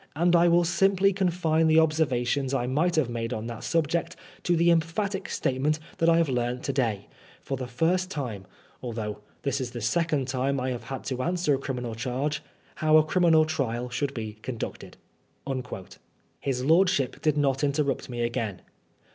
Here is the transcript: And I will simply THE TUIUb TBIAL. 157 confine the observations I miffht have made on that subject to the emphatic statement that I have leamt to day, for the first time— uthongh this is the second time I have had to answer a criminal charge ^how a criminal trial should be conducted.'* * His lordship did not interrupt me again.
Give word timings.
And 0.15 0.35
I 0.35 0.47
will 0.47 0.63
simply 0.63 1.09
THE 1.09 1.13
TUIUb 1.13 1.17
TBIAL. 1.27 1.41
157 1.51 1.67
confine 1.67 1.67
the 1.67 1.79
observations 1.79 2.53
I 2.55 2.65
miffht 2.65 2.95
have 2.95 3.09
made 3.11 3.33
on 3.33 3.45
that 3.45 3.63
subject 3.63 4.15
to 4.41 4.55
the 4.55 4.71
emphatic 4.71 5.29
statement 5.29 5.77
that 5.99 6.09
I 6.09 6.17
have 6.17 6.27
leamt 6.27 6.63
to 6.63 6.73
day, 6.73 7.07
for 7.43 7.55
the 7.55 7.67
first 7.67 8.09
time— 8.09 8.47
uthongh 8.83 9.19
this 9.43 9.61
is 9.61 9.69
the 9.69 9.79
second 9.79 10.27
time 10.27 10.59
I 10.59 10.71
have 10.71 10.85
had 10.85 11.03
to 11.03 11.21
answer 11.21 11.53
a 11.53 11.59
criminal 11.59 11.93
charge 11.93 12.41
^how 12.79 12.97
a 12.99 13.03
criminal 13.05 13.45
trial 13.45 13.91
should 13.91 14.15
be 14.15 14.39
conducted.'* 14.41 14.97
* 15.63 16.39
His 16.41 16.65
lordship 16.65 17.21
did 17.21 17.37
not 17.37 17.63
interrupt 17.63 18.09
me 18.09 18.23
again. 18.23 18.63